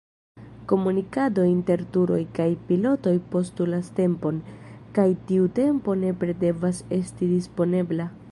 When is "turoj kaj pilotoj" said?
1.97-3.13